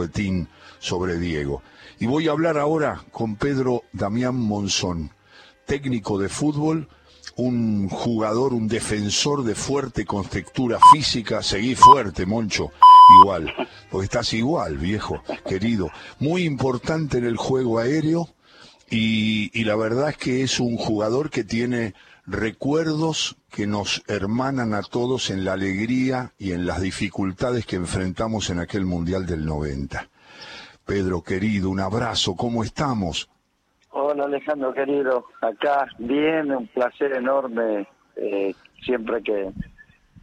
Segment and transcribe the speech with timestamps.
[0.00, 0.48] de Tin
[0.80, 1.62] sobre Diego.
[2.00, 5.12] Y voy a hablar ahora con Pedro Damián Monzón,
[5.66, 6.88] técnico de fútbol,
[7.36, 11.44] un jugador, un defensor de fuerte contextura física.
[11.44, 12.72] Seguí fuerte, Moncho,
[13.22, 13.54] igual,
[13.88, 15.92] porque estás igual, viejo, querido.
[16.18, 18.28] Muy importante en el juego aéreo
[18.90, 21.94] y la verdad es que es un jugador que tiene
[22.26, 28.50] recuerdos que nos hermanan a todos en la alegría y en las dificultades que enfrentamos
[28.50, 30.08] en aquel Mundial del 90.
[30.84, 33.30] Pedro, querido, un abrazo, ¿cómo estamos?
[33.90, 37.86] Hola Alejandro, querido, acá bien, un placer enorme,
[38.16, 38.54] eh,
[38.84, 39.52] siempre que,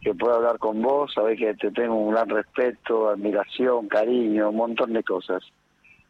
[0.02, 4.56] que puedo hablar con vos, sabés que te tengo un gran respeto, admiración, cariño, un
[4.56, 5.42] montón de cosas.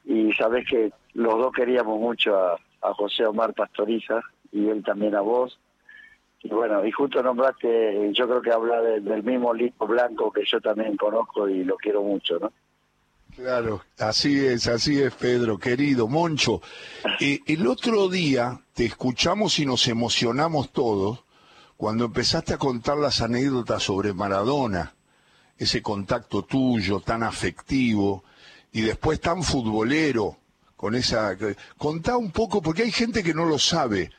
[0.05, 5.15] Y sabés que los dos queríamos mucho a, a José Omar Pastoriza y él también
[5.15, 5.61] a vos
[6.43, 10.61] y bueno, y justo nombraste, yo creo que habla del mismo Lipo Blanco que yo
[10.61, 12.53] también conozco y lo quiero mucho, ¿no?
[13.37, 16.07] Claro, así es, así es, Pedro, querido.
[16.07, 16.61] Moncho,
[17.19, 21.25] eh, el otro día te escuchamos y nos emocionamos todos
[21.77, 24.95] cuando empezaste a contar las anécdotas sobre Maradona,
[25.57, 28.25] ese contacto tuyo tan afectivo
[28.73, 30.37] y después tan futbolero,
[30.77, 31.37] con esa...
[31.79, 34.11] Contá un poco, porque hay gente que no lo sabe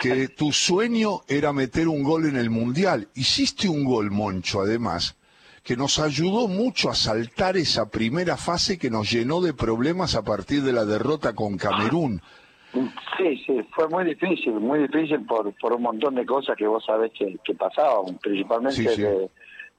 [0.00, 3.08] que tu sueño era meter un gol en el Mundial.
[3.14, 5.16] Hiciste un gol, Moncho, además,
[5.62, 10.22] que nos ayudó mucho a saltar esa primera fase que nos llenó de problemas a
[10.22, 12.20] partir de la derrota con Camerún.
[13.18, 16.84] Sí, sí, fue muy difícil, muy difícil por, por un montón de cosas que vos
[16.84, 19.30] sabés que, que pasaban, principalmente De,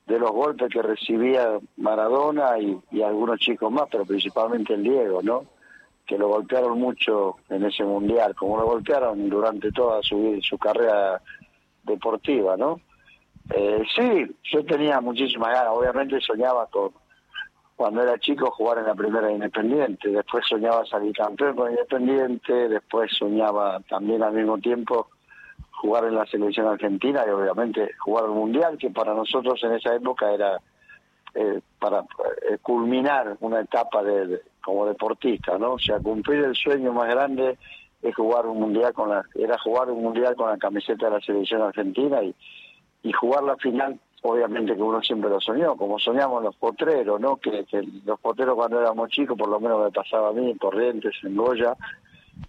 [0.06, 5.23] de, los golpes que recibía Maradona y, y algunos chicos más, pero principalmente el Diego,
[5.23, 5.45] ¿no?
[6.06, 11.22] Que lo golpearon mucho en ese mundial, como lo golpearon durante toda su, su carrera
[11.84, 12.80] deportiva, ¿no?
[13.50, 16.92] Eh, sí, yo tenía muchísimas ganas, obviamente soñaba con,
[17.76, 23.12] cuando era chico, jugar en la primera Independiente, después soñaba salir campeón con Independiente, después
[23.18, 25.09] soñaba también al mismo tiempo
[25.72, 29.94] jugar en la selección argentina y obviamente jugar el mundial, que para nosotros en esa
[29.94, 30.58] época era
[31.36, 32.00] eh, para
[32.50, 35.74] eh, culminar una etapa de, como deportista, ¿no?
[35.74, 37.57] O sea, cumplir el sueño más grande
[38.01, 41.22] es jugar un mundial con la, era jugar un mundial con la camiseta de la
[41.22, 42.34] selección argentina y,
[43.03, 47.38] y jugar la final, obviamente que uno siempre lo soñó, como soñamos los potreros, ¿no?
[47.38, 47.66] Que,
[48.06, 51.35] los potreros cuando éramos chicos, por lo menos me pasaba a mí, en Corrientes, en
[51.35, 51.75] Goya,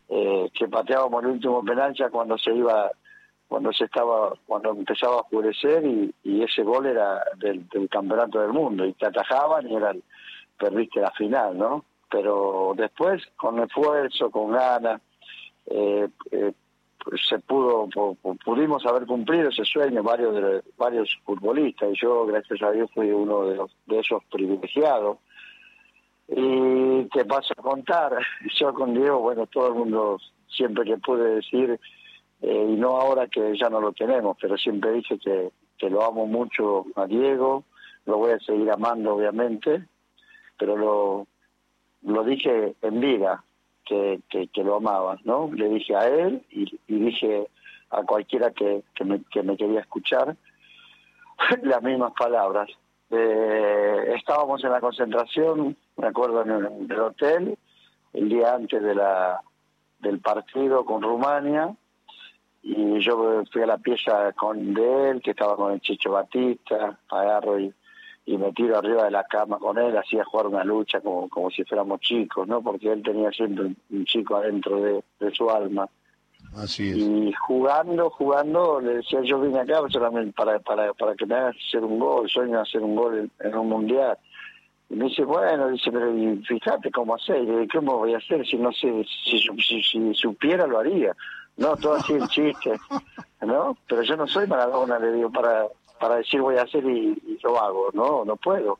[0.09, 2.91] eh, que pateábamos el último penal cuando se iba
[3.47, 8.41] cuando se estaba cuando empezaba a oscurecer y, y ese gol era del, del, campeonato
[8.41, 9.95] del mundo y te atajaban y era
[10.59, 15.03] perdiste la final no pero después con esfuerzo con ganas
[15.67, 16.53] eh, eh,
[17.29, 17.89] se pudo
[18.45, 23.47] pudimos haber cumplido ese sueño varios varios futbolistas y yo gracias a Dios fui uno
[23.47, 25.19] de los de esos privilegiados.
[26.29, 28.13] Y te paso a contar
[28.61, 31.81] yo con Diego bueno todo el mundo siempre que pude decir
[32.43, 36.05] eh, y no ahora que ya no lo tenemos, pero siempre dije que, que lo
[36.05, 37.65] amo mucho a Diego,
[38.07, 39.89] lo voy a seguir amando obviamente,
[40.57, 41.27] pero lo,
[42.05, 43.45] lo dije en vida,
[43.85, 45.51] que, que, lo amaba, ¿no?
[45.53, 47.47] Le dije a él y, dije
[47.91, 50.37] a cualquiera que, que, me, que me quería escuchar
[51.63, 52.69] las mismas palabras.
[53.11, 57.59] Eh, estábamos en la concentración, me acuerdo en el, en el hotel,
[58.13, 59.41] el día antes de la,
[60.01, 61.75] del partido con Rumania,
[62.63, 66.99] y yo fui a la pieza con de él, que estaba con el Chicho Batista,
[67.11, 67.75] agarro y,
[68.27, 71.51] y me tiro arriba de la cama con él, hacía jugar una lucha como, como
[71.51, 72.63] si fuéramos chicos, ¿no?
[72.63, 75.89] Porque él tenía siempre un chico adentro de, de su alma.
[76.57, 76.97] Así es.
[76.97, 81.57] Y jugando, jugando, le decía, yo vine acá solamente para, para, para que me hagas
[81.69, 84.17] hacer un gol, sueño hacer un gol en, en un mundial.
[84.89, 86.13] Y me dice, bueno, dice, pero
[86.47, 87.43] fíjate cómo hacer.
[87.43, 88.47] Y le dije, ¿cómo voy a hacer?
[88.47, 91.15] Si no sé, si, si, si supiera lo haría.
[91.57, 92.73] No, todo así el chiste,
[93.43, 93.77] ¿no?
[93.89, 95.67] Pero yo no soy Maradona, le digo, para,
[95.99, 98.79] para decir voy a hacer y, y lo hago, no, no puedo.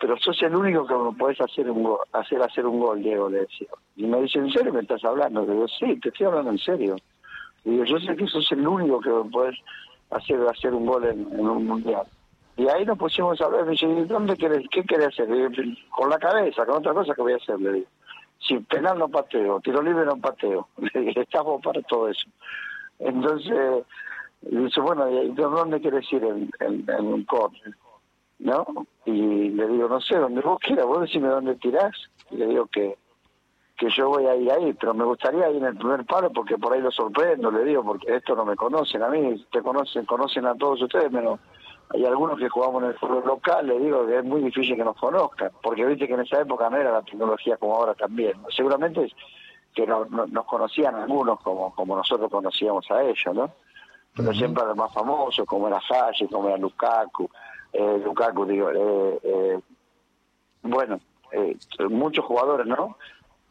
[0.00, 3.28] Pero sos el único que me podés hacer un gol, hacer hacer un gol, Diego,
[3.28, 3.68] le decía.
[3.96, 5.44] Y me dice, ¿en serio me estás hablando?
[5.44, 6.96] Le digo, sí, te estoy hablando en serio.
[7.64, 9.56] Y digo, yo sé que sos el único que me podés
[10.10, 12.06] hacer hacer un gol en, un mundial.
[12.56, 15.28] Y ahí nos pusimos a hablar, me dice, ¿dónde querés, qué querés hacer?
[15.28, 15.48] Digo,
[15.90, 17.88] con la cabeza, con otra cosa que voy a hacer, le digo
[18.40, 22.28] si penal no pateo, tiro libre no pateo, estamos para todo eso.
[22.98, 23.84] Entonces,
[24.40, 27.58] dice, bueno, ¿y dónde quieres ir en, en, un corte?
[28.38, 28.64] ¿No?
[29.04, 31.96] Y le digo, no sé, donde vos quieras, vos decime dónde tirás.
[32.30, 32.96] Y le digo que
[33.78, 36.58] que yo voy a ir ahí, pero me gustaría ir en el primer paro porque
[36.58, 40.04] por ahí lo sorprendo, le digo, porque esto no me conocen a mí, te conocen,
[40.04, 41.38] conocen a todos ustedes, menos,
[41.90, 44.84] hay algunos que jugamos en el fútbol local, le digo que es muy difícil que
[44.84, 48.34] nos conozcan, porque viste que en esa época no era la tecnología como ahora también.
[48.50, 49.12] Seguramente
[49.72, 53.52] que no, nos conocían algunos como, como nosotros conocíamos a ellos, ¿no?
[54.18, 57.30] Pero siempre los más famosos, como era Sashi, como era Lukaku,
[57.72, 59.60] eh, Lukaku, digo, eh, eh,
[60.62, 61.00] bueno,
[61.32, 61.56] eh,
[61.88, 62.96] muchos jugadores, ¿no?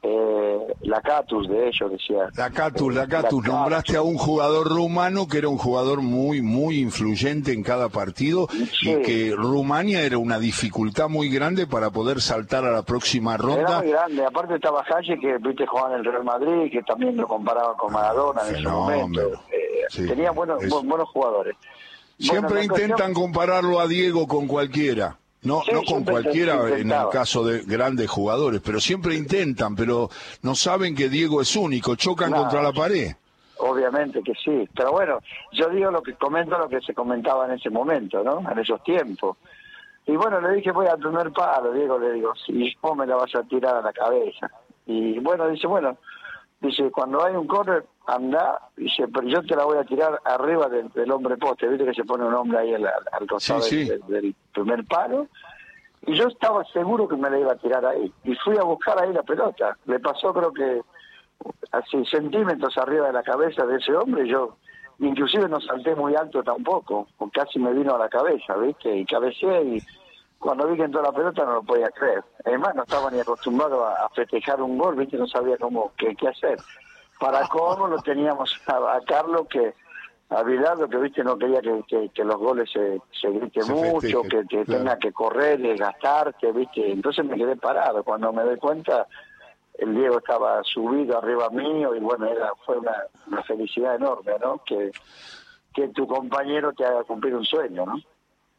[0.03, 2.29] Eh, la Catus de ellos, decía.
[2.35, 6.79] La Catus, la Catus, nombraste a un jugador rumano que era un jugador muy, muy
[6.79, 8.47] influyente en cada partido
[8.83, 13.61] y que Rumania era una dificultad muy grande para poder saltar a la próxima ronda.
[13.61, 17.17] Era muy grande, aparte estaba Halle que viste jugar en el Real Madrid, que también
[17.17, 19.21] lo comparaba con Maradona en ese momento.
[19.95, 21.56] Eh, tenía buenos, buenos jugadores.
[22.18, 25.18] Siempre intentan compararlo a Diego con cualquiera.
[25.44, 30.10] No, no con cualquiera en el caso de grandes jugadores, pero siempre intentan, pero
[30.42, 33.12] no saben que Diego es único, chocan contra la pared.
[33.60, 35.19] Obviamente que sí, pero bueno,
[35.51, 38.44] yo digo lo que comento lo que se comentaba en ese momento, ¿no?
[38.51, 39.38] En esos tiempos.
[40.06, 43.16] Y bueno, le dije, voy a primer palo, Diego, le digo, si vos me la
[43.16, 44.50] vas a tirar a la cabeza.
[44.86, 45.98] Y bueno, dice, bueno,
[46.62, 50.69] dice, cuando hay un corner, anda, dice, pero yo te la voy a tirar arriba
[50.69, 54.86] del, hombre poste, viste que se pone un hombre ahí al, al costado Del, primer
[54.86, 55.27] palo,
[56.06, 59.01] y yo estaba seguro que me la iba a tirar ahí, y fui a buscar
[59.01, 60.81] ahí la pelota, le pasó creo que
[61.71, 64.56] así centímetros arriba de la cabeza de ese hombre, yo
[65.00, 69.63] inclusive no salté muy alto tampoco, casi me vino a la cabeza, viste, y cabeceé
[69.63, 69.81] y
[70.39, 72.24] cuando vi que entró la pelota no lo podía creer.
[72.45, 75.18] Además, no estaba ni acostumbrado a, festejar un gol, ¿viste?
[75.18, 76.60] No sabía cómo qué, qué hacer.
[77.19, 79.73] Para cómo lo teníamos a, Carlos que
[80.29, 84.43] a Bilardo que viste no quería que, que, los goles se, se griten mucho, que,
[84.65, 86.91] tenga que correr, desgastarte, viste.
[86.91, 88.03] Entonces me quedé parado.
[88.03, 89.07] Cuando me doy cuenta,
[89.77, 92.95] el Diego estaba subido arriba mío y bueno, era fue una,
[93.27, 94.61] una felicidad enorme, ¿no?
[94.65, 94.91] Que,
[95.73, 97.95] que tu compañero te haga cumplir un sueño, ¿no?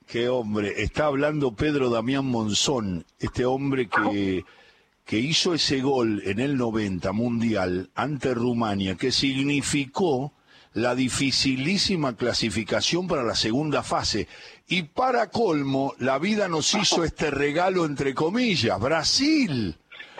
[0.06, 4.44] Qué hombre, está hablando Pedro Damián Monzón, este hombre que,
[5.08, 10.34] que hizo ese gol en el 90 mundial ante Rumania, que significó
[10.74, 14.28] la dificilísima clasificación para la segunda fase.
[14.66, 19.78] Y para colmo, la vida nos hizo este regalo entre comillas, Brasil.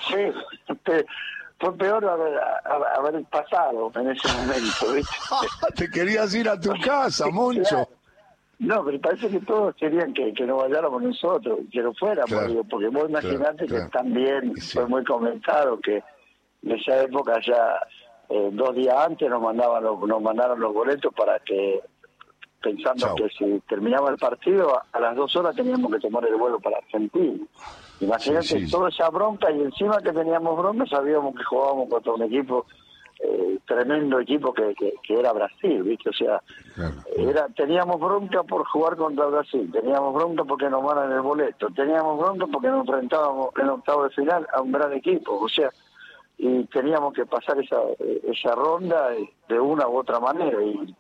[0.09, 0.17] Sí,
[1.61, 5.09] fue peor haber, pasado en ese momento.
[5.77, 7.91] Te querías ir a tu casa, Moncho.
[8.59, 12.89] No, pero parece que todos querían que, que no vayáramos nosotros, que no fuéramos, porque
[12.89, 16.03] vos imaginate que también fue muy comentado que
[16.63, 17.79] en esa época ya
[18.29, 21.81] eh, dos días antes nos mandaban los, nos mandaron los boletos para que
[22.61, 26.59] pensando que si terminaba el partido a, las dos horas teníamos que tomar el vuelo
[26.59, 27.39] para Argentina.
[28.01, 32.67] Imagínate toda esa bronca y encima que teníamos bronca sabíamos que jugábamos contra un equipo
[33.21, 36.11] eh, tremendo equipo que, que, era Brasil, ¿viste?
[36.11, 36.41] O sea,
[37.17, 42.19] era teníamos bronca por jugar contra Brasil, teníamos bronca porque nos van el boleto, teníamos
[42.19, 45.71] bronca porque nos enfrentábamos en octavo de final a un gran equipo, o sea,
[46.39, 47.79] y teníamos que pasar esa,
[48.25, 49.09] esa ronda
[49.49, 50.95] de una u otra manera y,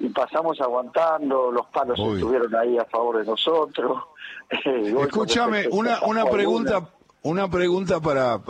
[0.00, 4.02] y pasamos aguantando, los palos estuvieron ahí a favor de nosotros.
[4.50, 6.90] Escúchame, una, una pregunta
[7.24, 8.42] una pregunta para,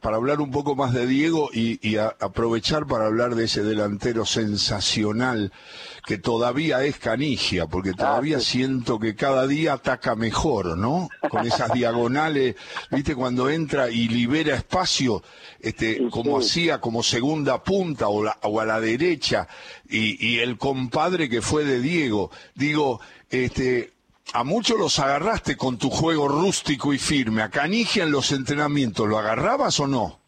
[0.00, 5.52] para hablar un poco más de Diego y, aprovechar para hablar de ese delantero sensacional
[6.06, 11.10] que todavía es canigia, porque ah, todavía siento que cada día ataca mejor, ¿no?
[11.28, 12.56] Con esas diagonales,
[12.90, 13.14] ¿viste?
[13.14, 15.22] Cuando entra y libera espacio,
[15.60, 19.46] este, como hacía como segunda punta o, o a la derecha,
[19.90, 22.30] y, y el compadre que fue de Diego.
[22.54, 23.92] Digo, este,
[24.34, 27.42] a muchos los agarraste con tu juego rústico y firme.
[27.42, 30.18] A Canigia en los entrenamientos, ¿lo agarrabas o no?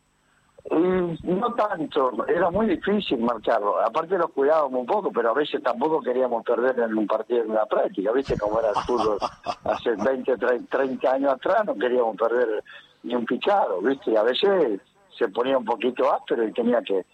[0.70, 3.80] Mm, no tanto, era muy difícil marcharlo.
[3.80, 7.50] Aparte los cuidábamos un poco, pero a veces tampoco queríamos perder en un partido en
[7.50, 8.12] una práctica.
[8.12, 9.18] ¿Viste cómo era el fútbol
[9.64, 10.36] hace 20,
[10.68, 11.64] 30 años atrás?
[11.66, 12.64] No queríamos perder
[13.02, 14.12] ni un pichado, ¿viste?
[14.12, 14.80] Y a veces
[15.18, 17.04] se ponía un poquito áspero y tenía que,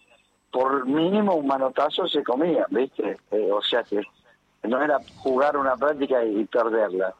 [0.52, 3.18] por mínimo un manotazo se comía, ¿viste?
[3.32, 4.00] Eh, o sea que
[4.62, 7.14] no era jugar una práctica y perderla.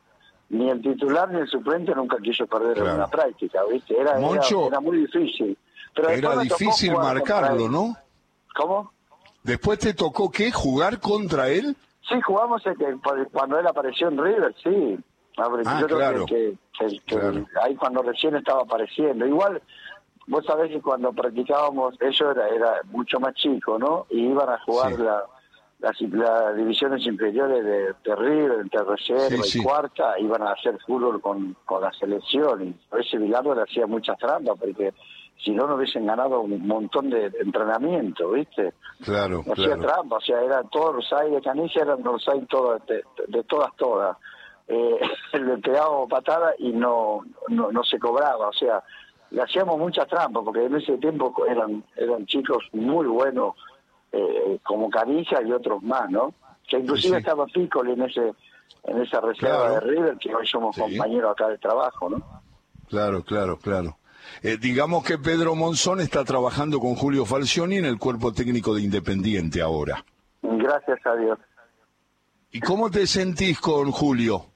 [0.51, 3.97] Ni el titular ni el suplente nunca quiso perder una práctica, ¿viste?
[3.99, 5.57] Era, era, muy difícil.
[5.95, 7.97] Pero era difícil marcarlo, ¿no?
[8.57, 8.93] ¿Cómo?
[9.43, 10.51] ¿Después te tocó qué?
[10.51, 11.77] ¿Jugar contra él?
[12.09, 12.63] Sí, jugamos
[13.33, 14.99] cuando él apareció en River, sí.
[15.37, 16.27] Ah, claro.
[16.27, 16.55] Que,
[17.63, 19.27] ahí cuando recién estaba apareciendo.
[19.27, 19.63] Igual,
[20.27, 24.07] vos sabés que cuando practicábamos, eso era, era mucho más chico, ¿no?
[24.11, 25.25] Y iban a jugar la
[25.81, 31.57] las, divisiones inferiores de, de River, entre reserva y cuarta, iban a hacer fútbol con,
[31.65, 32.69] con la selección.
[32.69, 34.93] Y a veces Bilardo le hacía muchas trampas, porque
[35.43, 38.75] si no, no hubiesen ganado un montón de, entrenamiento, ¿viste?
[39.03, 42.83] Claro, Hacía trampa, o sea, era todos los aires de Canicia, eran los hay todos,
[42.87, 44.17] de, todas, todas.
[44.69, 45.01] eh,
[45.33, 48.83] le pegábamos patada y no, no, no se cobraba, o sea,
[49.31, 53.55] le hacíamos mucha trampa, porque en ese tiempo eran, eran chicos muy buenos,
[54.13, 56.35] eh, como Caricia y otros más, ¿no?
[56.69, 58.33] Que inclusive estaba Piccoli en ese
[58.85, 62.23] en esa reserva de River, que hoy somos compañeros acá de trabajo, ¿no?
[62.89, 63.97] Claro, claro, claro.
[64.43, 68.83] Eh, digamos que Pedro Monzón está trabajando con Julio Falcioni en el cuerpo técnico de
[68.83, 70.05] Independiente ahora.
[70.43, 71.39] Gracias a Dios.
[72.53, 74.47] ¿Y cómo te sentís con Julio?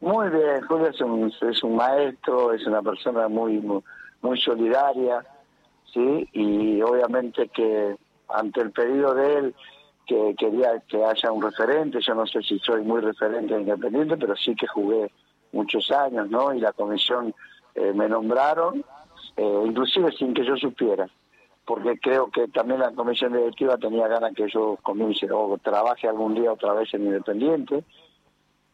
[0.00, 3.60] Muy bien, Julio es un, es un maestro, es una persona muy,
[4.20, 5.24] muy, solidaria,
[5.92, 6.28] ¿sí?
[6.32, 7.96] Y obviamente que
[8.28, 9.54] ante el pedido de él,
[10.06, 14.16] que quería que haya un referente, yo no sé si soy muy referente de Independiente,
[14.16, 15.10] pero sí que jugué
[15.52, 16.54] muchos años, ¿no?
[16.54, 17.34] Y la comisión
[17.74, 18.84] eh, me nombraron,
[19.36, 21.08] eh, inclusive sin que yo supiera,
[21.66, 26.34] porque creo que también la comisión directiva tenía ganas que yo comience o trabaje algún
[26.34, 27.84] día otra vez en Independiente,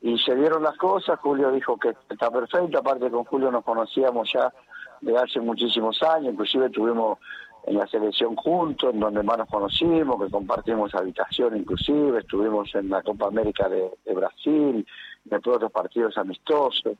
[0.00, 4.30] y se dieron las cosas, Julio dijo que está perfecto, aparte con Julio nos conocíamos
[4.32, 4.52] ya
[5.00, 7.18] de hace muchísimos años, inclusive estuvimos
[7.66, 12.90] en la selección juntos, en donde más nos conocimos, que compartimos habitación inclusive, estuvimos en
[12.90, 14.86] la Copa América de, Brasil,
[15.24, 16.96] después otros partidos amistosos,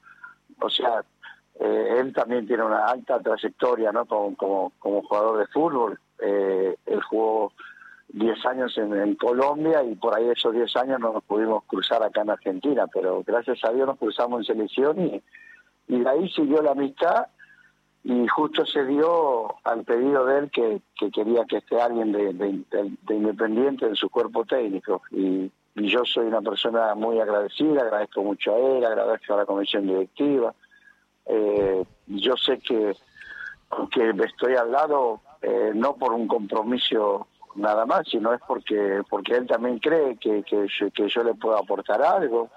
[0.61, 1.05] o sea,
[1.61, 4.07] eh, él también tiene una alta trayectoria ¿no?
[4.07, 4.35] como,
[4.79, 7.53] como, jugador de fútbol, eh, él jugó
[8.09, 12.23] 10 años en, Colombia y por ahí esos 10 años no nos pudimos cruzar acá
[12.23, 15.23] en Argentina, pero gracias a Dios nos cruzamos en selección y,
[15.89, 17.27] y de ahí siguió la amistad
[18.05, 20.81] y justo se dio al pedido de él que,
[21.11, 26.95] quería que esté alguien de, Independiente en su cuerpo técnico y, yo soy una persona
[26.95, 30.55] muy agradecida, agradezco mucho a él, agradezco a la comisión directiva.
[31.27, 32.95] Eh, yo sé que,
[33.91, 39.35] que estoy al lado eh, no por un compromiso nada más, sino es porque porque
[39.35, 42.51] él también cree que, que, yo le puedo aportar algo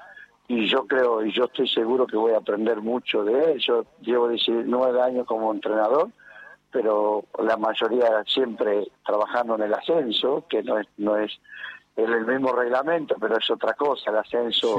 [0.47, 3.59] y yo creo y yo estoy seguro que voy a aprender mucho de él.
[3.59, 6.09] Yo llevo 19 años como entrenador,
[6.71, 11.39] pero la mayoría siempre trabajando en el ascenso, que no es no es,
[11.97, 14.77] el mismo reglamento, pero es otra cosa, el ascenso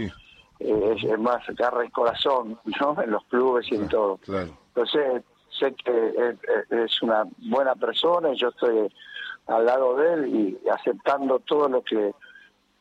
[0.60, 2.96] es, más garra y corazón, ¿no?
[3.02, 4.20] En los clubes y en todo.
[4.26, 5.22] Entonces,
[5.58, 6.36] sé que
[6.70, 8.88] es una buena persona y yo estoy
[9.48, 12.12] al lado de él y aceptando todo lo que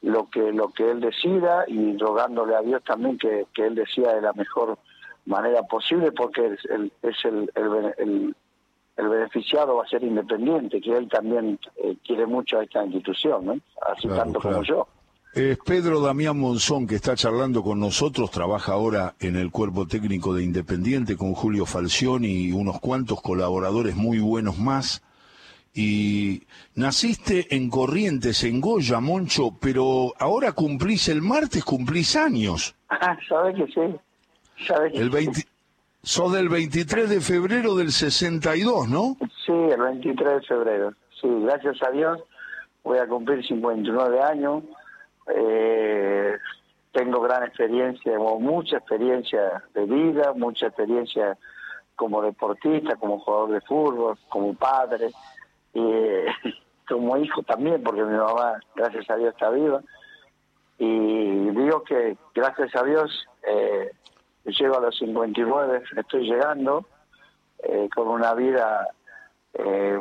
[0.02, 4.14] lo que lo que él decida y rogándole a Dios también que, que él decida
[4.14, 4.78] de la mejor
[5.26, 8.36] manera posible porque es el, es el, el,
[8.96, 13.46] el, beneficiado va a ser independiente que él también eh, quiere mucho a esta institución
[13.46, 13.60] ¿no?
[13.94, 14.88] así tanto como yo.
[15.34, 20.34] Es Pedro Damián Monzón que está charlando con nosotros, trabaja ahora en el cuerpo técnico
[20.34, 25.04] de Independiente con Julio Falcioni y unos cuantos colaboradores muy buenos más
[25.78, 26.42] y
[26.74, 32.74] naciste en Corrientes, en Goya, Moncho, pero ahora cumplís el martes, cumplís años.
[32.90, 34.66] Ah, sabes que sí.
[34.66, 35.42] Sabes el 20...
[36.02, 39.18] Sos del 23 de febrero del 62, ¿no?
[39.46, 40.94] Sí, el 23 de febrero.
[41.22, 42.22] Sí, gracias a Dios
[42.84, 44.64] voy a cumplir 59 años.
[45.36, 46.38] Eh,
[46.92, 51.38] tengo gran experiencia, o mucha experiencia de vida, mucha experiencia
[51.96, 55.12] como deportista, como jugador de fútbol, como padre
[55.78, 56.54] y
[56.88, 59.82] como hijo también, porque mi mamá, gracias a Dios, está viva.
[60.80, 63.92] Y digo que, gracias a Dios, eh,
[64.46, 66.86] llego a los 59, estoy llegando
[67.64, 68.88] eh, con una vida
[69.54, 70.00] eh,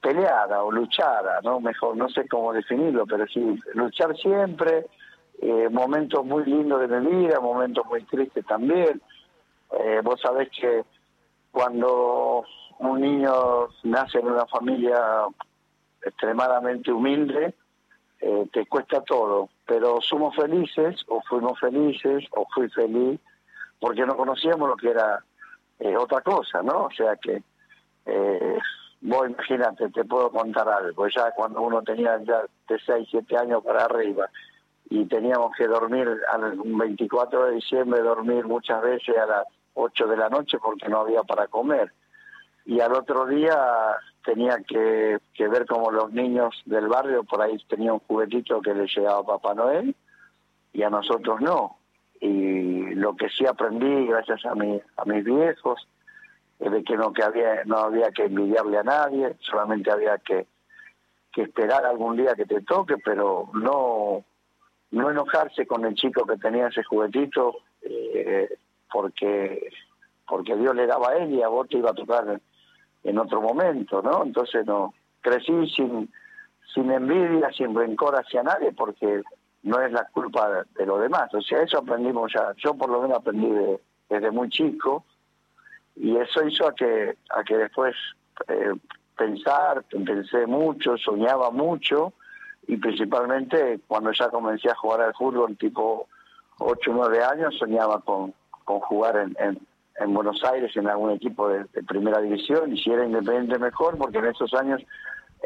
[0.00, 1.60] peleada o luchada, ¿no?
[1.60, 4.86] Mejor, no sé cómo definirlo, pero sí, luchar siempre,
[5.40, 9.00] eh, momentos muy lindos de mi vida, momentos muy tristes también.
[9.78, 10.84] Eh, vos sabés que
[11.50, 12.44] cuando
[12.78, 14.98] un niño nace en una familia
[16.02, 17.54] extremadamente humilde,
[18.20, 23.20] eh, te cuesta todo, pero somos felices, o fuimos felices, o fui feliz,
[23.78, 25.22] porque no conocíamos lo que era
[25.78, 26.84] eh, otra cosa, ¿no?
[26.84, 27.42] O sea que,
[28.06, 28.58] eh,
[29.02, 33.62] vos imagínate, te puedo contar algo, ya cuando uno tenía ya de 6, 7 años
[33.62, 34.28] para arriba,
[34.88, 36.08] y teníamos que dormir
[36.62, 41.00] un 24 de diciembre, dormir muchas veces a las 8 de la noche porque no
[41.00, 41.92] había para comer
[42.66, 43.56] y al otro día
[44.24, 48.86] tenía que, ver como los niños del barrio por ahí tenían un juguetito que le
[48.88, 49.94] llegaba a Papá Noel
[50.72, 51.78] y a nosotros no.
[52.20, 55.86] Y lo que sí aprendí gracias a, mi, a mis viejos
[56.58, 60.48] es de que no, había, no había que envidiarle a nadie, solamente había que,
[61.32, 64.24] que esperar algún día que te toque, pero no,
[64.90, 68.48] no enojarse con el chico que tenía ese juguetito eh,
[68.96, 69.68] porque
[70.26, 72.40] porque Dios le daba a él y a vos te iba a tocar
[73.04, 74.24] en otro momento, ¿no?
[74.24, 76.10] Entonces no crecí sin
[76.72, 79.22] sin envidia, sin rencor hacia nadie, porque
[79.64, 81.32] no es la culpa de, los demás.
[81.34, 83.50] O sea, eso aprendimos ya, yo por lo menos aprendí
[84.08, 85.04] desde muy chico
[85.94, 87.94] y eso hizo a que, a que después
[88.48, 88.72] eh,
[89.14, 92.14] pensar, pensé mucho, soñaba mucho
[92.66, 96.08] y principalmente cuando ya comencé a jugar al fútbol tipo
[96.60, 98.32] 8 o 9 años soñaba con,
[98.66, 99.58] con jugar en,
[99.98, 104.18] en, Buenos Aires en algún equipo de, primera división y si era independiente mejor porque
[104.18, 104.82] en esos años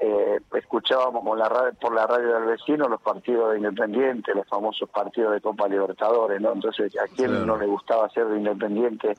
[0.01, 4.49] eh, escuchábamos con la radio, por la radio del vecino los partidos de Independiente, los
[4.49, 6.53] famosos partidos de Copa Libertadores, ¿no?
[6.53, 9.15] Entonces, ¿a quién no le gustaba ser de Independiente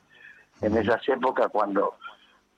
[0.60, 1.94] en esas épocas cuando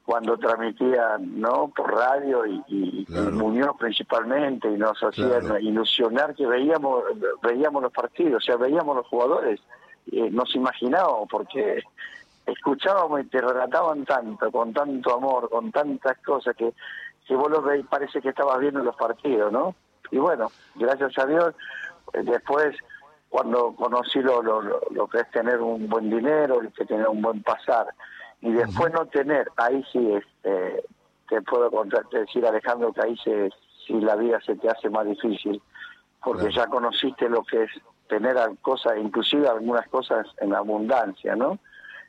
[0.05, 7.05] cuando transmitían no por radio y, y, Muñoz principalmente y nos hacían ilusionar que veíamos
[7.43, 9.61] veíamos los partidos, o sea, veíamos los jugadores,
[10.07, 11.83] y nos imaginábamos porque
[12.47, 16.73] escuchábamos y te relataban tanto, con tanto amor, con tantas cosas que,
[17.27, 19.75] que vos los veis, parece que estabas viendo los partidos, ¿no?
[20.11, 21.55] Y bueno, gracias a Dios,
[22.13, 22.77] eh, después
[23.29, 27.21] cuando conocí lo, lo, lo que es tener un buen dinero, y que tener un
[27.21, 27.89] buen pasar,
[28.41, 30.85] y después no tener, ahí sí este,
[31.29, 33.51] te puedo contar, decir Alejandro que ahí se,
[33.87, 35.61] si la vida se te hace más difícil,
[36.25, 37.71] porque ya conociste lo que es
[38.09, 41.59] tener cosas, inclusive algunas cosas en abundancia, ¿no?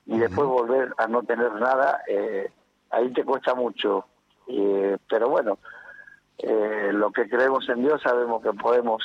[0.05, 2.51] Y después volver a no tener nada, eh,
[2.91, 4.05] ahí te cuesta mucho.
[4.47, 5.57] Eh, pero bueno,
[6.37, 9.03] eh, lo que creemos en Dios sabemos que podemos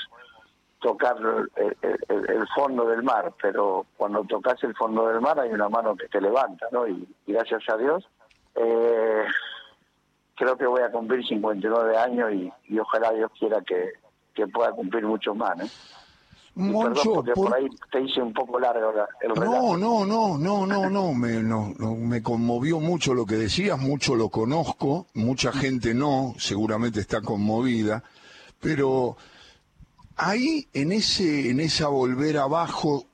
[0.81, 1.17] tocar
[1.57, 6.09] el, fondo del mar, pero cuando tocas el fondo del mar hay una mano que
[6.09, 6.87] te levanta, ¿no?
[6.89, 8.09] Y, gracias a Dios,
[8.55, 9.25] eh,
[10.37, 13.93] creo que voy a cumplir 59 años y, ojalá Dios quiera que,
[14.47, 15.65] pueda cumplir mucho más, ¿no?
[16.55, 17.55] Moncho, por...
[17.55, 21.73] ahí te hice un poco largo el No, no, no, no, no, no, me, no,
[21.97, 28.03] me conmovió mucho lo que decías, mucho lo conozco, mucha gente no, seguramente está conmovida,
[28.59, 29.17] pero
[30.17, 33.07] ahí en ese en esa volver abajo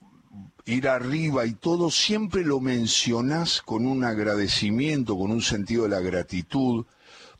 [0.64, 6.00] ir arriba y todo siempre lo mencionás con un agradecimiento con un sentido de la
[6.00, 6.85] gratitud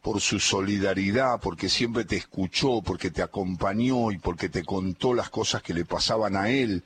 [0.07, 5.30] por su solidaridad porque siempre te escuchó porque te acompañó y porque te contó las
[5.30, 6.85] cosas que le pasaban a él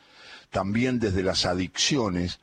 [0.51, 2.41] también desde las adicciones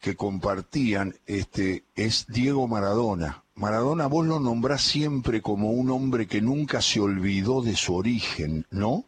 [0.00, 6.40] que compartían este es Diego Maradona Maradona vos lo nombrás siempre como un hombre que
[6.40, 9.04] nunca se olvidó de su origen ¿no?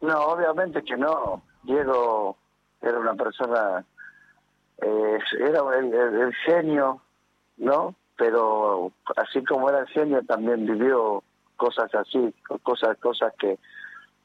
[0.00, 1.42] No, obviamente que no.
[1.62, 2.36] Diego
[2.80, 3.84] era una persona,
[4.78, 7.02] eh, era el, genio,
[7.58, 7.94] ¿no?
[8.20, 11.22] Pero así como era genio, también vivió
[11.56, 13.58] cosas así, cosas cosas que,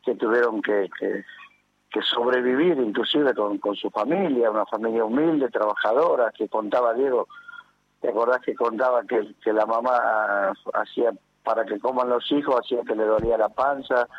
[0.04, 6.50] que tuvieron que, que, sobrevivir, inclusive con, con su familia, una familia humilde, trabajadora, que
[6.50, 7.30] contaba Diego,
[8.02, 12.82] ¿te acordás que contaba que, que la mamá hacía para que coman los hijos, hacía
[12.86, 14.10] que le dolía la panza,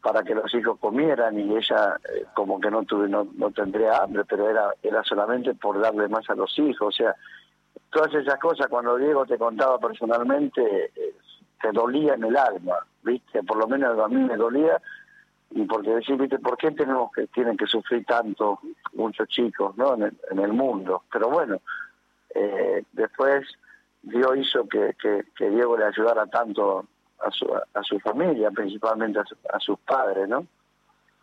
[0.00, 3.98] para que los hijos comieran y ella eh, como que no tuve no, no tendría
[3.98, 7.14] hambre pero era era solamente por darle más a los hijos o sea
[7.90, 11.14] todas esas cosas cuando Diego te contaba personalmente eh,
[11.60, 14.80] te dolía en el alma viste por lo menos a mí me dolía
[15.50, 18.60] y porque decir viste por qué tenemos que tienen que sufrir tanto
[18.94, 21.02] muchos chicos no en el, en el mundo.
[21.12, 21.60] Pero bueno
[22.34, 23.46] eh, después
[24.02, 26.86] Dios hizo que, que, que Diego le ayudara tanto
[27.20, 30.46] a su, a su familia, principalmente a, sus padres, ¿no?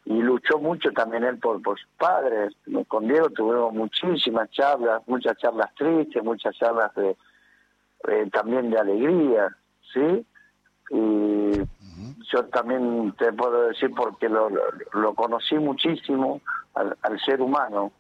[0.10, 2.54] Y luchó mucho también él por, por sus padres.
[2.88, 7.17] Con Diego tuvimos muchísimas charlas, muchas charlas tristes, muchas charlas de
[8.08, 9.56] eh, también de alegría,
[9.93, 10.26] ¿sí?
[10.91, 11.58] Y
[12.32, 14.50] yo también te puedo decir porque lo,
[14.93, 16.39] lo, conocí muchísimo
[16.76, 17.91] al, al, ser humano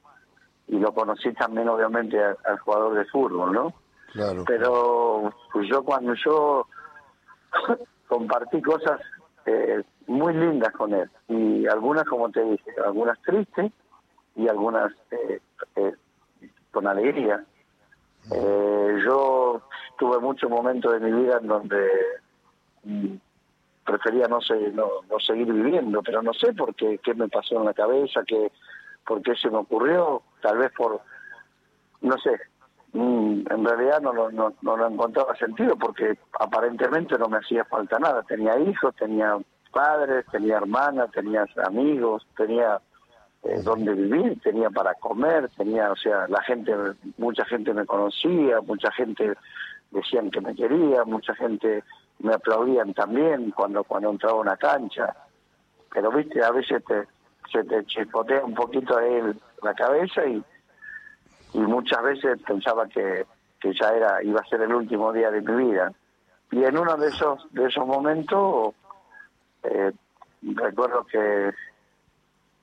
[0.67, 3.73] y lo conocí también obviamente al, jugador de fútbol, ¿no?
[4.13, 4.45] Claro.
[4.47, 6.67] Pero pues yo cuando yo
[8.07, 9.01] compartí cosas
[9.45, 13.71] eh, muy lindas con él y algunas, como te dije, algunas tristes
[14.35, 15.39] y algunas eh,
[15.75, 15.93] eh,
[16.71, 17.43] con alegría.
[19.05, 19.61] yo
[19.97, 21.89] tuve muchos momentos de mi vida en donde
[22.83, 23.15] mm,
[23.85, 24.39] prefería no,
[24.73, 28.21] no, no, seguir viviendo, pero no sé por qué, qué me pasó en la cabeza,
[28.27, 28.51] qué,
[29.05, 31.01] por qué se me ocurrió, tal vez por,
[32.01, 32.39] no sé,
[32.93, 37.65] Mm, en realidad no, no, no, no lo encontraba sentido porque aparentemente no me hacía
[37.65, 38.23] falta nada.
[38.23, 39.37] Tenía hijos, tenía
[39.69, 42.79] padres, tenía hermanas, tenía amigos, tenía
[43.43, 46.73] eh, donde vivir, tenía para comer, tenía, o sea, la gente,
[47.17, 49.33] mucha gente me conocía, mucha gente
[49.91, 51.83] decían que me quería, mucha gente
[52.19, 55.15] me aplaudían también cuando cuando entraba a una cancha.
[55.93, 57.07] Pero viste, a veces te,
[57.51, 59.21] se te chispotea un poquito ahí
[59.63, 60.43] la cabeza y
[61.53, 63.25] y muchas veces pensaba que,
[63.59, 65.91] que ya era iba a ser el último día de mi vida
[66.51, 68.73] y en uno de esos de esos momentos
[69.63, 69.91] eh,
[70.41, 71.51] recuerdo que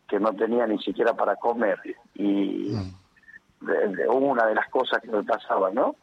[0.09, 1.79] que no tenía ni siquiera para comer
[2.15, 4.11] y mm.
[4.11, 5.97] una de las cosas que me pasaba, ¿no?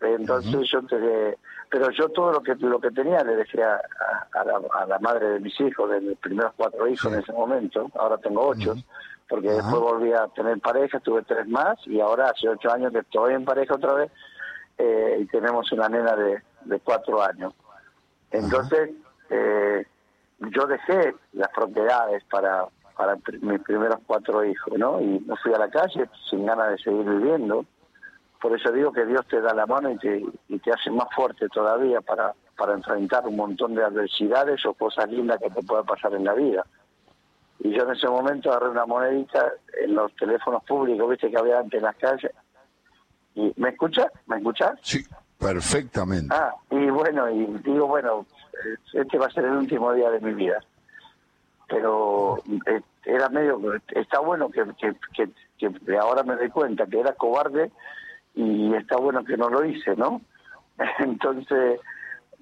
[0.00, 3.80] Entonces yo te, pero yo todo lo que lo que tenía le dejé a,
[4.86, 8.46] la, madre de mis hijos, de mis primeros cuatro hijos en ese momento, ahora tengo
[8.46, 8.74] ocho,
[9.28, 13.00] porque después volví a tener pareja, tuve tres más y ahora hace ocho años que
[13.00, 14.12] estoy en pareja otra vez
[14.78, 17.52] eh, y tenemos una nena de, de cuatro años.
[18.30, 18.90] Entonces,
[19.30, 19.84] eh,
[20.38, 25.00] yo dejé las propiedades para, para mis primeros cuatro hijos, ¿no?
[25.00, 27.64] Y me fui a la calle sin ganas de seguir viviendo.
[28.40, 31.08] Por eso digo que Dios te da la mano y te, y te hace más
[31.14, 35.82] fuerte todavía para, para enfrentar un montón de adversidades o cosas lindas que te pueda
[35.82, 36.64] pasar en la vida.
[37.60, 41.58] Y yo en ese momento agarré una monedita en los teléfonos públicos, viste que había
[41.58, 42.32] antes en las calles.
[43.34, 44.06] Y, ¿Me escuchas?
[44.26, 44.78] ¿Me escuchas?
[44.82, 45.04] Sí,
[45.38, 46.32] perfectamente.
[46.34, 48.26] Ah, y bueno, y digo, bueno,
[48.92, 50.60] este va a ser el último día de mi vida.
[51.68, 57.12] Pero eh, era medio, está bueno que, que, que, ahora me doy cuenta que era
[57.12, 57.70] cobarde
[58.34, 60.20] y está bueno que no lo hice, ¿no?
[60.98, 61.80] Entonces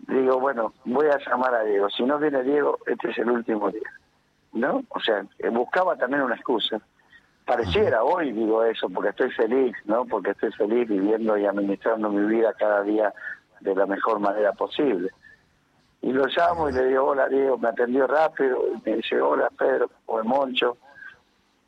[0.09, 1.88] digo, bueno, voy a llamar a Diego.
[1.90, 3.90] Si no viene Diego, este es el último día.
[4.53, 4.85] ¿No?
[4.88, 6.81] O sea, buscaba también una excusa.
[7.45, 10.05] Pareciera hoy, digo eso, porque estoy feliz, ¿no?
[10.05, 13.12] Porque estoy feliz viviendo y administrando mi vida cada día
[13.61, 15.11] de la mejor manera posible.
[16.07, 19.51] Y lo llamo y le digo, hola Diego, me atendió rápido, y me dice, hola
[19.59, 20.77] Pedro, o el Moncho,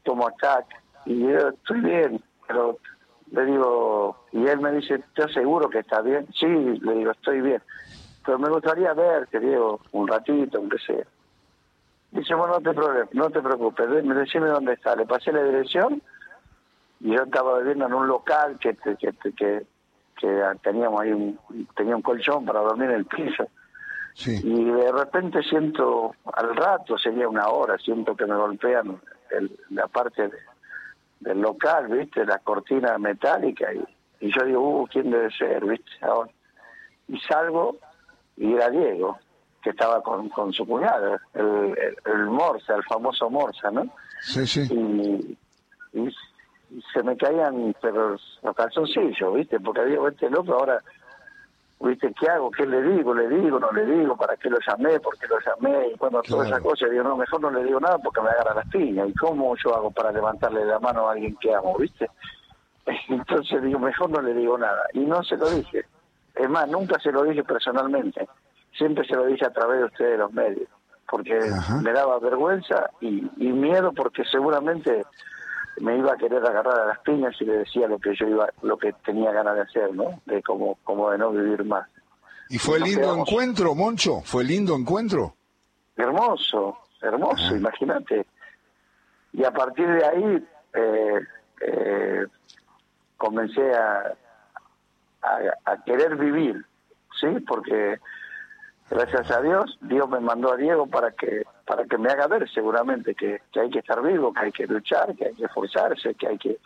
[0.04, 0.64] tomo atac.
[1.06, 2.78] Y yo, estoy bien, pero
[3.32, 6.28] le digo, y él me dice, ¿estás seguro que está bien?
[6.32, 7.60] Sí, le digo, estoy bien.
[8.24, 11.04] Pero me gustaría verte, Diego, un ratito, aunque sea.
[12.12, 14.94] Dice, bueno, no te, no te preocupes, decime dónde está.
[14.94, 16.00] Le pasé la dirección
[17.00, 19.66] y yo estaba viviendo en un local que, que, que, que,
[20.62, 21.36] teníamos ahí un,
[21.74, 23.48] tenía un colchón para dormir en el piso.
[24.26, 29.00] Y de repente siento, al rato, sería una hora, siento que me golpean
[29.70, 30.30] la parte
[31.20, 32.24] del local, ¿viste?
[32.24, 33.72] La cortina metálica.
[33.72, 35.90] Y, y yo digo, uh, ¿quién debe ser, viste?
[37.06, 37.76] Y salgo
[38.36, 39.18] y era Diego,
[39.62, 43.88] que estaba con, con su cuñado, el, el, Morsa, el famoso Morsa, ¿no?
[44.20, 44.62] Sí, sí.
[44.70, 45.38] Y,
[45.98, 46.14] y,
[46.92, 49.58] se me caían pero los calzoncillos, ¿viste?
[49.58, 50.82] Porque Diego, este loco ahora
[51.80, 52.12] ¿viste?
[52.18, 52.50] ¿Qué hago?
[52.50, 53.14] ¿Qué le digo?
[53.14, 53.58] ¿Le digo?
[53.58, 54.16] ¿No le digo?
[54.16, 54.98] ¿Para qué lo llamé?
[55.00, 55.88] ¿Por qué lo llamé?
[55.88, 58.54] Y bueno, toda esa cosa, digo, no, mejor no le digo nada porque me agarra
[58.54, 59.08] las piñas.
[59.08, 62.08] ¿Y cómo yo hago para levantarle la mano a alguien que amo, viste?
[63.08, 64.82] Entonces digo, mejor no le digo nada.
[64.92, 65.84] Y no se lo dije.
[66.34, 68.28] Es más, nunca se lo dije personalmente.
[68.76, 70.68] Siempre se lo dije a través de ustedes, los medios.
[71.08, 71.40] Porque
[71.82, 75.06] me daba vergüenza y, y miedo porque seguramente
[75.80, 78.48] me iba a querer agarrar a las piñas y le decía lo que yo iba,
[78.62, 80.20] lo que tenía ganas de hacer, ¿no?
[80.26, 81.88] De como, como de no vivir más.
[82.48, 84.20] ¿Y fue lindo encuentro, Moncho?
[84.24, 85.34] ¿Fue lindo encuentro?
[85.96, 88.26] Hermoso, hermoso, imagínate.
[89.32, 91.20] Y a partir de ahí eh,
[91.60, 92.26] eh,
[93.16, 94.14] comencé a,
[95.64, 96.64] a, querer vivir,
[97.20, 97.26] ¿sí?
[97.46, 97.98] Porque
[98.88, 102.48] gracias a Dios, Dios me mandó a Diego para que para que me haga ver
[102.50, 106.26] seguramente que, hay que estar vivo, que hay que luchar, que hay que esforzarse, que
[106.26, 106.58] hay que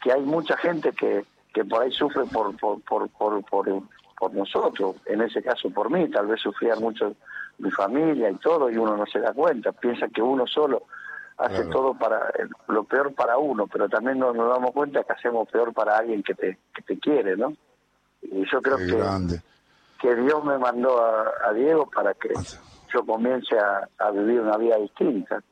[0.00, 4.94] que hay mucha gente que, que por ahí sufre por por, por, por, por, nosotros,
[5.06, 7.16] en ese caso por mí, tal vez sufría mucho
[7.58, 10.84] mi familia y todo y uno no se da cuenta, piensa que uno solo
[11.36, 12.32] hace todo para
[12.68, 16.22] lo peor para uno, pero también nos, nos, damos cuenta que hacemos peor para alguien
[16.22, 17.52] que te, que te quiere, ¿no?
[18.22, 19.40] Y yo creo que,
[20.00, 21.00] que Dios me mandó
[21.44, 22.30] a, Diego para que
[22.92, 23.56] yo comience
[23.98, 25.42] a, vivir una vida distinta.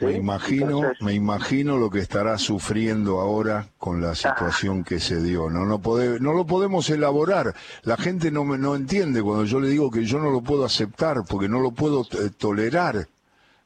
[0.00, 5.50] Me imagino, me imagino lo que estará sufriendo ahora con la situación que se dio.
[5.50, 5.80] No, no,
[6.20, 7.54] no lo podemos elaborar.
[7.82, 10.64] La gente no me no entiende cuando yo le digo que yo no lo puedo
[10.64, 13.08] aceptar porque no lo puedo eh, tolerar,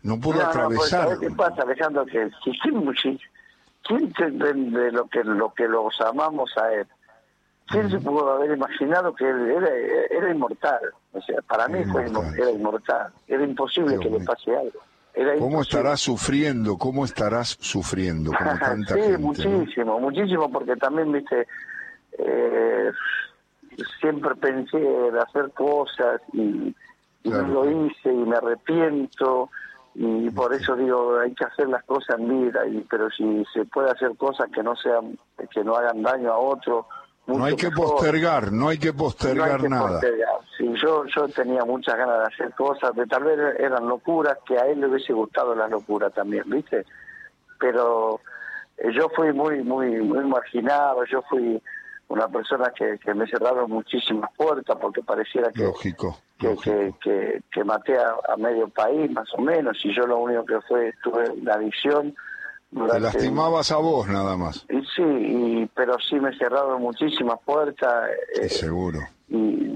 [0.02, 1.18] no puedo pues, atravesar.
[1.18, 2.06] ¿Qué pasa, Alejandro?
[2.06, 2.30] Que
[2.62, 6.87] ¿quién, quién de lo que lo que los amamos a él?
[7.66, 9.70] ¿Quién se pudo haber imaginado que él era,
[10.11, 10.80] era inmortal?
[11.12, 12.07] O sea, para mí fue,
[12.38, 13.12] era inmortal.
[13.29, 14.81] Era imposible que le pase algo.
[15.38, 16.79] ¿Cómo estarás sufriendo?
[16.79, 18.33] ¿Cómo estarás sufriendo?
[18.33, 21.46] Como tanta sí, muchísimo, muchísimo, porque también, viste,
[22.18, 22.90] eh,
[24.01, 26.75] siempre pensé en hacer cosas y,
[27.25, 29.48] no lo hice y me arrepiento
[29.94, 33.64] y por eso digo hay que hacer las cosas en vida y pero si se
[33.64, 35.16] puede hacer cosas que no sean
[35.53, 36.88] que no hagan daño a otro
[37.26, 40.00] no hay que postergar, no hay que postergar nada.
[40.56, 44.58] Sí, yo, yo tenía muchas ganas de hacer cosas, de tal vez eran locuras, que
[44.58, 46.85] a él le hubiese gustado la locura también, ¿viste?
[47.58, 48.20] Pero
[48.76, 51.62] eh, yo fui muy, muy, muy marginado, yo fui
[52.08, 57.64] una persona que, que me cerraron muchísimas puertas porque pareciera que, lógico, que, que, que,
[57.64, 61.54] maté a, medio país más o menos y yo lo único que fue tuve la
[61.54, 62.14] adicción
[62.72, 64.64] Te lastimabas a vos nada más.
[64.70, 68.11] Y sí, pero sí me cerraron muchísimas puertas.
[68.40, 69.00] Eh, seguro.
[69.28, 69.70] Y,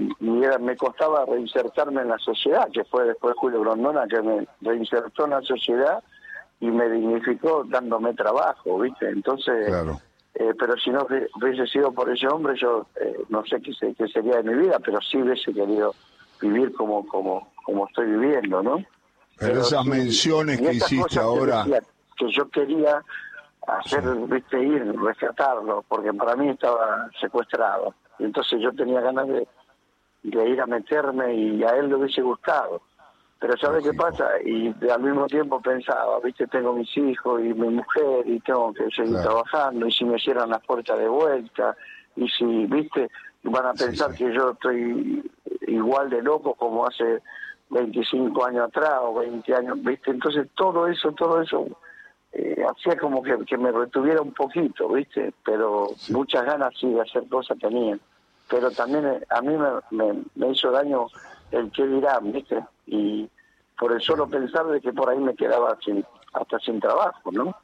[0.59, 5.31] me costaba reinsertarme en la sociedad, que fue después Julio Grondona que me reinsertó en
[5.31, 6.03] la sociedad
[6.59, 9.09] y me dignificó dándome trabajo, ¿viste?
[9.09, 9.99] Entonces, claro.
[10.35, 11.05] Eh, pero si no
[11.39, 14.79] hubiese sido por ese hombre, yo eh, no sé qué, qué, sería de mi vida,
[14.83, 15.95] pero sí hubiese querido
[16.39, 18.83] vivir como como como estoy viviendo, ¿no?
[19.39, 21.79] Pero, esas menciones que hiciste ahora que
[22.25, 23.03] yo quería
[23.67, 27.93] hacer, viste, ir, rescatarlo, porque para mí estaba secuestrado.
[28.19, 29.47] Y entonces yo tenía ganas de,
[30.23, 32.81] de ir a meterme y a él le hubiese gustado.
[33.39, 34.29] Pero ¿sabes qué pasa?
[34.43, 38.89] Y al mismo tiempo pensaba, viste, tengo mis hijos y mi mujer y tengo que
[38.89, 41.77] seguir trabajando y si me cierran las puertas de vuelta
[42.15, 43.11] y si, viste,
[43.43, 45.31] van a pensar que yo estoy
[45.67, 47.21] igual de loco como hace
[47.69, 50.09] 25 años atrás o 20 años, viste.
[50.09, 51.67] Entonces todo eso, todo eso
[52.39, 55.33] eh, hacía como que, que, me retuviera un poquito, ¿viste?
[55.43, 57.97] Pero muchas ganas sí de hacer cosas tenía.
[58.47, 59.55] Pero también eh, a mí
[59.89, 61.07] me, me, hizo daño
[61.49, 62.63] el que dirán, ¿viste?
[62.85, 63.27] Y
[63.79, 67.55] por el solo pensar de que por ahí me quedaba sin, hasta sin trabajo, ¿no?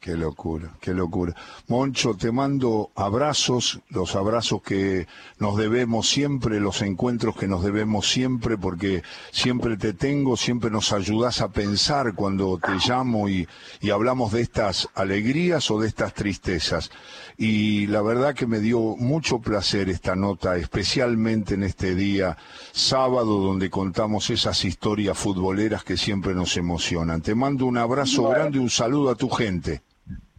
[0.00, 1.34] Qué locura, qué locura.
[1.66, 5.08] Moncho, te mando abrazos, los abrazos que
[5.40, 10.92] nos debemos siempre, los encuentros que nos debemos siempre, porque siempre te tengo, siempre nos
[10.92, 13.48] ayudas a pensar cuando te llamo y,
[13.80, 16.92] y hablamos de estas alegrías o de estas tristezas.
[17.36, 22.36] Y la verdad que me dio mucho placer esta nota, especialmente en este día
[22.70, 27.22] sábado donde contamos esas historias futboleras que siempre nos emocionan.
[27.22, 29.82] Te mando un abrazo grande y un saludo a tu gente.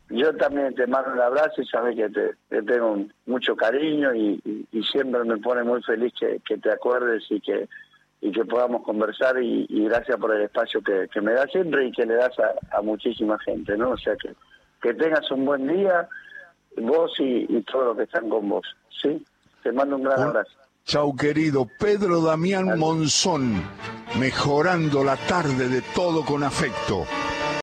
[0.10, 5.24] Yo también te mando un abrazo y sabes que te, tengo mucho cariño y, siempre
[5.26, 7.68] me pone muy feliz que, te acuerdes y que
[8.20, 12.06] y que podamos conversar y, gracias por el espacio que, me das siempre y que
[12.06, 12.32] le das
[12.72, 13.92] a, muchísima gente, ¿no?
[13.92, 14.34] O sea que
[14.82, 16.08] que tengas un buen día,
[16.78, 18.66] vos y, y todos los que están con vos,
[19.02, 19.26] ¿sí?
[19.64, 20.52] Te mando un gran abrazo.
[20.86, 23.62] Chau querido Pedro Damián Monzón,
[24.20, 27.06] mejorando la tarde de todo con afecto.